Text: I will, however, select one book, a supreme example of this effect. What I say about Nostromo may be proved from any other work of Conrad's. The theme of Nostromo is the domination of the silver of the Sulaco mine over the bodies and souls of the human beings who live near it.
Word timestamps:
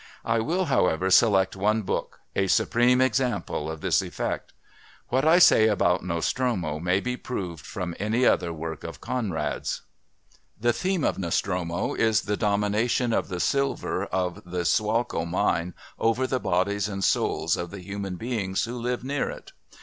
I 0.25 0.39
will, 0.39 0.65
however, 0.65 1.11
select 1.11 1.55
one 1.55 1.83
book, 1.83 2.21
a 2.35 2.47
supreme 2.47 3.01
example 3.01 3.69
of 3.69 3.81
this 3.81 4.01
effect. 4.01 4.51
What 5.09 5.27
I 5.27 5.37
say 5.37 5.67
about 5.67 6.03
Nostromo 6.03 6.79
may 6.79 6.99
be 6.99 7.15
proved 7.15 7.63
from 7.67 7.93
any 7.99 8.25
other 8.25 8.51
work 8.51 8.83
of 8.83 8.99
Conrad's. 8.99 9.83
The 10.59 10.73
theme 10.73 11.03
of 11.03 11.19
Nostromo 11.19 11.93
is 11.93 12.21
the 12.21 12.35
domination 12.35 13.13
of 13.13 13.27
the 13.27 13.39
silver 13.39 14.05
of 14.07 14.41
the 14.43 14.65
Sulaco 14.65 15.23
mine 15.23 15.75
over 15.99 16.25
the 16.25 16.39
bodies 16.39 16.87
and 16.89 17.03
souls 17.03 17.55
of 17.55 17.69
the 17.69 17.81
human 17.81 18.15
beings 18.15 18.63
who 18.63 18.79
live 18.81 19.03
near 19.03 19.29
it. 19.29 19.51